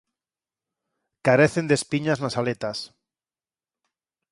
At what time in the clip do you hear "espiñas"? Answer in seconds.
1.79-2.21